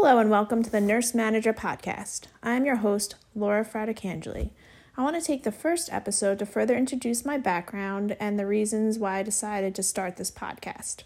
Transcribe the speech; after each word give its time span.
Hello 0.00 0.20
and 0.20 0.30
welcome 0.30 0.62
to 0.62 0.70
the 0.70 0.80
Nurse 0.80 1.12
Manager 1.12 1.52
Podcast. 1.52 2.28
I'm 2.40 2.64
your 2.64 2.76
host, 2.76 3.16
Laura 3.34 3.64
Fratacangeli. 3.64 4.50
I 4.96 5.02
want 5.02 5.16
to 5.16 5.26
take 5.26 5.42
the 5.42 5.50
first 5.50 5.92
episode 5.92 6.38
to 6.38 6.46
further 6.46 6.76
introduce 6.76 7.24
my 7.24 7.36
background 7.36 8.16
and 8.20 8.38
the 8.38 8.46
reasons 8.46 8.96
why 8.96 9.18
I 9.18 9.22
decided 9.24 9.74
to 9.74 9.82
start 9.82 10.16
this 10.16 10.30
podcast. 10.30 11.02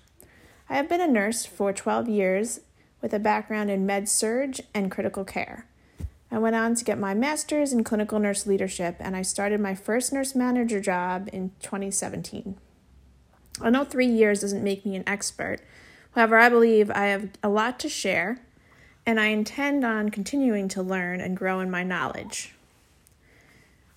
I 0.68 0.74
have 0.74 0.90
been 0.90 1.00
a 1.00 1.08
nurse 1.08 1.46
for 1.46 1.72
12 1.72 2.06
years 2.10 2.60
with 3.00 3.14
a 3.14 3.18
background 3.18 3.70
in 3.70 3.87
med 3.87 4.10
surg 4.10 4.60
and 4.74 4.90
critical 4.90 5.24
care. 5.24 5.67
I 6.31 6.37
went 6.37 6.54
on 6.54 6.74
to 6.74 6.85
get 6.85 6.99
my 6.99 7.15
master's 7.15 7.72
in 7.72 7.85
clinical 7.85 8.19
nurse 8.19 8.47
leadership 8.47 8.97
and 9.01 9.17
I 9.17 9.22
started 9.22 9.59
my 9.59 9.74
first 9.74 10.13
nurse 10.13 10.35
manager 10.35 10.81
job 10.81 11.31
in 11.33 11.53
2017. 11.63 12.56
I 13.59 13.71
know 13.71 13.85
three 13.85 14.06
years 14.06 14.43
doesn't 14.43 14.63
make 14.63 14.85
me 14.85 14.97
an 14.97 15.04
expert. 15.06 15.61
However, 16.15 16.37
I 16.37 16.51
believe 16.51 16.91
I 16.91 17.06
have 17.06 17.30
a 17.43 17.48
lot 17.48 17.80
to 17.80 17.88
share 17.88 18.38
and 19.05 19.19
I 19.19 19.27
intend 19.27 19.84
on 19.84 20.10
continuing 20.10 20.68
to 20.68 20.82
learn 20.82 21.20
and 21.20 21.36
grow 21.36 21.60
in 21.60 21.70
my 21.70 21.82
knowledge. 21.82 22.54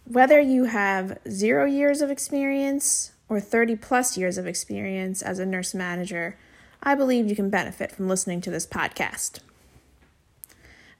Whether 0.05 0.39
you 0.39 0.65
have 0.65 1.17
zero 1.29 1.65
years 1.65 2.01
of 2.01 2.11
experience 2.11 3.11
or 3.27 3.39
30 3.39 3.75
plus 3.77 4.17
years 4.17 4.37
of 4.37 4.47
experience 4.47 5.21
as 5.21 5.39
a 5.39 5.45
nurse 5.45 5.73
manager, 5.73 6.37
I 6.83 6.95
believe 6.95 7.27
you 7.27 7.35
can 7.35 7.49
benefit 7.49 7.91
from 7.91 8.07
listening 8.07 8.41
to 8.41 8.51
this 8.51 8.67
podcast. 8.67 9.39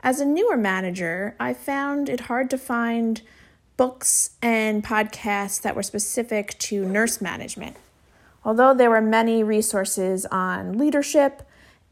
As 0.02 0.20
a 0.20 0.26
newer 0.26 0.58
manager, 0.58 1.36
I 1.40 1.54
found 1.54 2.10
it 2.10 2.22
hard 2.22 2.50
to 2.52 2.58
find 2.58 3.22
books 3.78 4.32
and 4.42 4.84
podcasts 4.84 5.62
that 5.62 5.76
were 5.76 5.84
specific 5.84 6.58
to 6.60 6.86
nurse 6.86 7.22
management. 7.22 7.78
Although 8.44 8.74
there 8.74 8.90
were 8.90 9.02
many 9.02 9.44
resources 9.44 10.26
on 10.28 10.78
leadership 10.78 11.42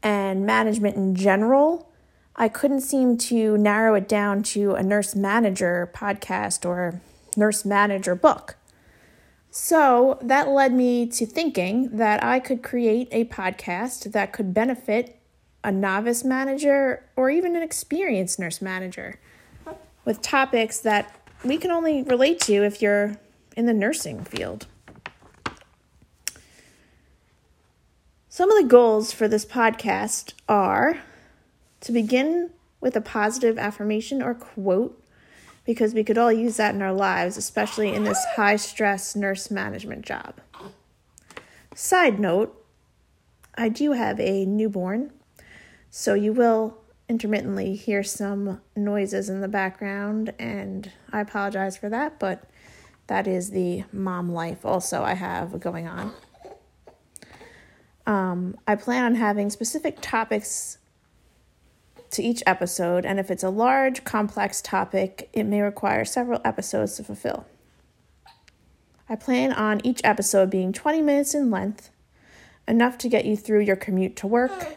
and 0.02 0.46
management 0.46 0.96
in 0.96 1.14
general, 1.14 1.90
I 2.36 2.48
couldn't 2.48 2.80
seem 2.80 3.16
to 3.18 3.56
narrow 3.56 3.94
it 3.94 4.08
down 4.08 4.42
to 4.44 4.74
a 4.74 4.82
nurse 4.82 5.14
manager 5.14 5.90
podcast 5.94 6.66
or 6.68 7.00
nurse 7.36 7.64
manager 7.64 8.14
book. 8.14 8.56
So 9.50 10.18
that 10.20 10.48
led 10.48 10.72
me 10.72 11.06
to 11.06 11.26
thinking 11.26 11.96
that 11.96 12.24
I 12.24 12.40
could 12.40 12.62
create 12.62 13.08
a 13.12 13.24
podcast 13.26 14.10
that 14.10 14.32
could 14.32 14.52
benefit 14.52 15.20
a 15.62 15.70
novice 15.70 16.24
manager 16.24 17.04
or 17.14 17.30
even 17.30 17.54
an 17.54 17.62
experienced 17.62 18.40
nurse 18.40 18.60
manager 18.60 19.20
with 20.04 20.20
topics 20.20 20.80
that 20.80 21.14
we 21.44 21.56
can 21.56 21.70
only 21.70 22.02
relate 22.02 22.40
to 22.40 22.64
if 22.64 22.82
you're 22.82 23.16
in 23.56 23.66
the 23.66 23.72
nursing 23.72 24.24
field. 24.24 24.66
Some 28.28 28.50
of 28.50 28.60
the 28.60 28.68
goals 28.68 29.12
for 29.12 29.28
this 29.28 29.46
podcast 29.46 30.32
are 30.48 30.98
to 31.84 31.92
begin 31.92 32.50
with 32.80 32.96
a 32.96 33.00
positive 33.00 33.58
affirmation 33.58 34.22
or 34.22 34.34
quote, 34.34 35.02
because 35.64 35.94
we 35.94 36.04
could 36.04 36.18
all 36.18 36.32
use 36.32 36.56
that 36.56 36.74
in 36.74 36.82
our 36.82 36.92
lives, 36.92 37.36
especially 37.36 37.94
in 37.94 38.04
this 38.04 38.22
high 38.36 38.56
stress 38.56 39.14
nurse 39.14 39.50
management 39.50 40.04
job. 40.04 40.34
Side 41.74 42.18
note, 42.18 42.54
I 43.54 43.68
do 43.68 43.92
have 43.92 44.18
a 44.18 44.44
newborn, 44.44 45.12
so 45.90 46.14
you 46.14 46.32
will 46.32 46.78
intermittently 47.08 47.74
hear 47.74 48.02
some 48.02 48.60
noises 48.74 49.28
in 49.28 49.40
the 49.40 49.48
background, 49.48 50.32
and 50.38 50.90
I 51.12 51.20
apologize 51.20 51.76
for 51.76 51.88
that, 51.90 52.18
but 52.18 52.48
that 53.06 53.26
is 53.26 53.50
the 53.50 53.84
mom 53.92 54.32
life 54.32 54.64
also 54.64 55.02
I 55.02 55.14
have 55.14 55.60
going 55.60 55.86
on. 55.86 56.12
Um, 58.06 58.56
I 58.66 58.76
plan 58.76 59.04
on 59.04 59.14
having 59.14 59.50
specific 59.50 59.98
topics 60.00 60.78
to 62.14 62.22
each 62.22 62.42
episode, 62.46 63.04
and 63.04 63.20
if 63.20 63.30
it's 63.30 63.42
a 63.42 63.50
large, 63.50 64.04
complex 64.04 64.60
topic, 64.62 65.28
it 65.32 65.44
may 65.44 65.60
require 65.60 66.04
several 66.04 66.40
episodes 66.44 66.96
to 66.96 67.04
fulfill. 67.04 67.46
I 69.08 69.16
plan 69.16 69.52
on 69.52 69.84
each 69.84 70.00
episode 70.02 70.50
being 70.50 70.72
20 70.72 71.02
minutes 71.02 71.34
in 71.34 71.50
length, 71.50 71.90
enough 72.66 72.96
to 72.98 73.08
get 73.08 73.26
you 73.26 73.36
through 73.36 73.60
your 73.60 73.76
commute 73.76 74.16
to 74.16 74.26
work 74.26 74.76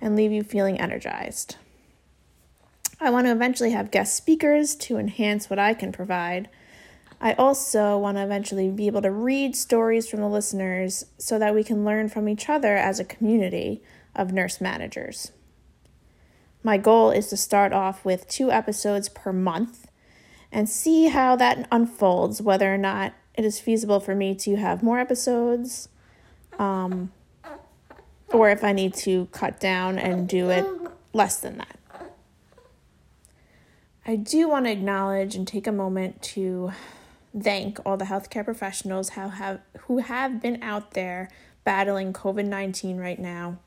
and 0.00 0.14
leave 0.14 0.32
you 0.32 0.42
feeling 0.42 0.78
energized. 0.78 1.56
I 3.00 3.10
want 3.10 3.26
to 3.26 3.32
eventually 3.32 3.70
have 3.70 3.90
guest 3.90 4.16
speakers 4.16 4.74
to 4.76 4.98
enhance 4.98 5.48
what 5.48 5.58
I 5.58 5.74
can 5.74 5.92
provide. 5.92 6.48
I 7.20 7.32
also 7.34 7.96
want 7.96 8.18
to 8.18 8.24
eventually 8.24 8.70
be 8.70 8.86
able 8.86 9.02
to 9.02 9.10
read 9.10 9.56
stories 9.56 10.08
from 10.08 10.20
the 10.20 10.28
listeners 10.28 11.06
so 11.18 11.38
that 11.38 11.54
we 11.54 11.64
can 11.64 11.84
learn 11.84 12.08
from 12.08 12.28
each 12.28 12.48
other 12.48 12.76
as 12.76 13.00
a 13.00 13.04
community 13.04 13.82
of 14.14 14.32
nurse 14.32 14.60
managers. 14.60 15.32
My 16.66 16.78
goal 16.78 17.12
is 17.12 17.28
to 17.28 17.36
start 17.36 17.72
off 17.72 18.04
with 18.04 18.26
two 18.26 18.50
episodes 18.50 19.08
per 19.08 19.32
month 19.32 19.86
and 20.50 20.68
see 20.68 21.06
how 21.06 21.36
that 21.36 21.68
unfolds, 21.70 22.42
whether 22.42 22.74
or 22.74 22.76
not 22.76 23.12
it 23.34 23.44
is 23.44 23.60
feasible 23.60 24.00
for 24.00 24.16
me 24.16 24.34
to 24.34 24.56
have 24.56 24.82
more 24.82 24.98
episodes, 24.98 25.88
um, 26.58 27.12
or 28.30 28.50
if 28.50 28.64
I 28.64 28.72
need 28.72 28.94
to 28.94 29.26
cut 29.26 29.60
down 29.60 29.96
and 29.96 30.28
do 30.28 30.50
it 30.50 30.66
less 31.12 31.38
than 31.38 31.58
that. 31.58 31.78
I 34.04 34.16
do 34.16 34.48
want 34.48 34.64
to 34.64 34.72
acknowledge 34.72 35.36
and 35.36 35.46
take 35.46 35.68
a 35.68 35.72
moment 35.72 36.20
to 36.34 36.72
thank 37.40 37.78
all 37.86 37.96
the 37.96 38.06
healthcare 38.06 38.44
professionals 38.44 39.10
who 39.10 39.20
have, 39.20 39.60
who 39.82 39.98
have 39.98 40.42
been 40.42 40.60
out 40.64 40.94
there 40.94 41.30
battling 41.62 42.12
COVID 42.12 42.46
19 42.46 42.96
right 42.96 43.20
now 43.20 43.58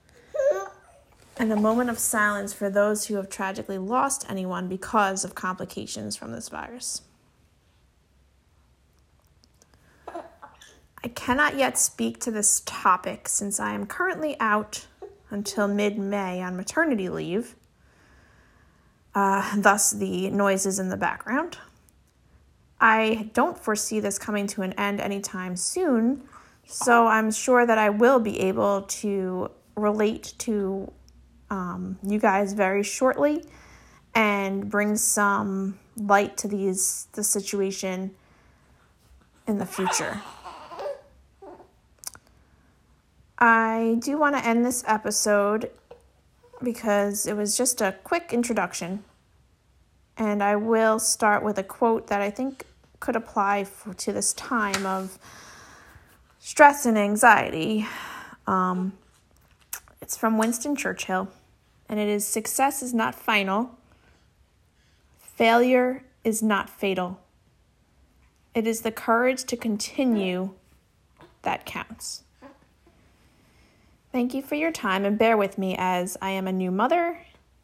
and 1.39 1.53
a 1.53 1.55
moment 1.55 1.89
of 1.89 1.97
silence 1.97 2.51
for 2.51 2.69
those 2.69 3.05
who 3.05 3.15
have 3.15 3.29
tragically 3.29 3.77
lost 3.77 4.25
anyone 4.29 4.67
because 4.67 5.23
of 5.23 5.33
complications 5.33 6.17
from 6.17 6.33
this 6.33 6.49
virus. 6.49 7.01
I 11.01 11.07
cannot 11.07 11.55
yet 11.55 11.77
speak 11.77 12.19
to 12.21 12.31
this 12.31 12.61
topic 12.65 13.29
since 13.29 13.57
I 13.57 13.71
am 13.71 13.85
currently 13.85 14.35
out 14.41 14.85
until 15.29 15.69
mid 15.69 15.97
May 15.97 16.41
on 16.41 16.57
maternity 16.57 17.07
leave, 17.07 17.55
uh, 19.15 19.55
thus, 19.55 19.91
the 19.91 20.29
noises 20.29 20.77
in 20.77 20.89
the 20.89 20.97
background. 20.97 21.57
I 22.81 23.29
don't 23.33 23.57
foresee 23.57 24.01
this 24.01 24.19
coming 24.19 24.45
to 24.47 24.61
an 24.61 24.73
end 24.73 24.99
anytime 24.99 25.55
soon, 25.55 26.23
so 26.65 27.07
I'm 27.07 27.31
sure 27.31 27.65
that 27.65 27.77
I 27.77 27.89
will 27.89 28.19
be 28.19 28.37
able 28.41 28.81
to 28.81 29.51
relate 29.75 30.33
to 30.39 30.91
um, 31.49 31.97
you 32.03 32.19
guys 32.19 32.53
very 32.53 32.83
shortly 32.83 33.43
and 34.15 34.69
bring 34.69 34.95
some 34.95 35.79
light 35.97 36.37
to 36.37 36.47
these 36.47 37.07
the 37.13 37.23
situation 37.23 38.11
in 39.47 39.57
the 39.57 39.65
future. 39.65 40.21
I 43.37 43.97
do 43.99 44.17
want 44.17 44.35
to 44.35 44.45
end 44.45 44.65
this 44.65 44.83
episode 44.85 45.71
because 46.61 47.25
it 47.25 47.35
was 47.35 47.57
just 47.57 47.81
a 47.81 47.95
quick 48.03 48.31
introduction. 48.33 49.03
And 50.17 50.43
I 50.43 50.57
will 50.57 50.99
start 50.99 51.43
with 51.43 51.57
a 51.57 51.63
quote 51.63 52.07
that 52.07 52.21
I 52.21 52.29
think 52.29 52.65
could 52.99 53.15
apply 53.15 53.63
for, 53.63 53.93
to 53.93 54.11
this 54.11 54.33
time 54.33 54.85
of 54.85 55.17
stress 56.39 56.85
and 56.85 56.97
anxiety. 56.97 57.87
Um, 58.45 58.93
it's 60.01 60.17
from 60.17 60.37
Winston 60.37 60.75
Churchill 60.75 61.29
and 61.89 61.99
it 61.99 62.07
is 62.07 62.25
success 62.25 62.81
is 62.83 62.93
not 62.93 63.15
final, 63.15 63.71
failure 65.17 66.03
is 66.23 66.43
not 66.43 66.69
fatal. 66.69 67.19
It 68.53 68.67
is 68.67 68.81
the 68.81 68.91
courage 68.91 69.43
to 69.45 69.57
continue 69.57 70.51
that 71.41 71.65
counts. 71.65 72.23
Thank 74.11 74.33
you 74.33 74.41
for 74.41 74.55
your 74.55 74.71
time 74.71 75.05
and 75.05 75.17
bear 75.17 75.37
with 75.37 75.57
me 75.57 75.75
as 75.77 76.17
I 76.21 76.31
am 76.31 76.47
a 76.47 76.51
new 76.51 76.71
mother 76.71 77.19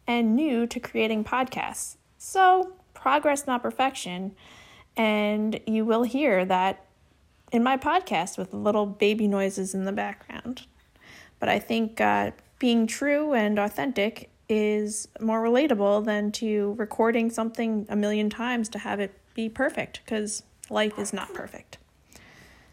and 0.07 0.35
new 0.35 0.67
to 0.67 0.79
creating 0.79 1.23
podcasts. 1.23 1.95
So, 2.17 2.73
progress, 2.93 3.47
not 3.47 3.63
perfection. 3.63 4.35
And 4.95 5.59
you 5.65 5.85
will 5.85 6.03
hear 6.03 6.45
that 6.45 6.85
in 7.51 7.63
my 7.63 7.77
podcast 7.77 8.37
with 8.37 8.53
little 8.53 8.85
baby 8.85 9.27
noises 9.27 9.73
in 9.73 9.85
the 9.85 9.91
background. 9.91 10.65
But 11.39 11.49
I 11.49 11.59
think 11.59 11.99
uh, 11.99 12.31
being 12.59 12.87
true 12.87 13.33
and 13.33 13.59
authentic 13.59 14.29
is 14.47 15.07
more 15.19 15.41
relatable 15.41 16.05
than 16.05 16.31
to 16.31 16.75
recording 16.77 17.29
something 17.29 17.85
a 17.89 17.95
million 17.95 18.29
times 18.29 18.69
to 18.69 18.79
have 18.79 18.99
it 18.99 19.13
be 19.33 19.49
perfect 19.49 20.01
because 20.05 20.43
life 20.69 20.97
is 20.99 21.13
not 21.13 21.33
perfect. 21.33 21.77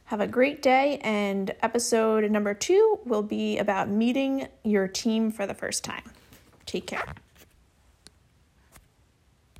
Have 0.06 0.20
a 0.20 0.26
great 0.26 0.60
day, 0.60 0.98
and 1.02 1.54
episode 1.62 2.30
number 2.30 2.52
two 2.52 2.98
will 3.06 3.22
be 3.22 3.58
about 3.58 3.88
meeting 3.88 4.46
your 4.62 4.86
team 4.86 5.30
for 5.30 5.46
the 5.46 5.54
first 5.54 5.84
time. 5.84 6.02
Take 6.66 6.86
care. 6.86 7.14